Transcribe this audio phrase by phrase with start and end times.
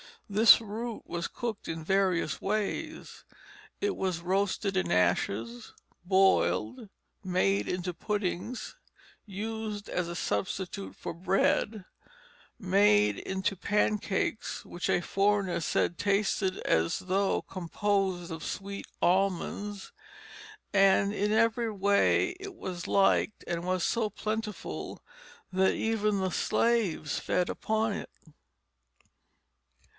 [0.27, 3.23] This root was cooked in various ways:
[3.81, 5.73] it was roasted in the ashes,
[6.05, 6.87] boiled,
[7.23, 8.77] made into puddings,
[9.25, 11.83] used as a substitute for bread,
[12.57, 19.91] made into pancakes which a foreigner said tasted as though composed of sweet almonds;
[20.73, 25.03] and in every way it was liked and was so plentiful
[25.51, 28.09] that even the slaves fed upon it.